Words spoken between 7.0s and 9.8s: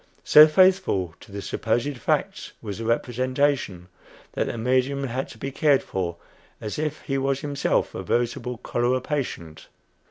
he was himself a veritable cholera patient.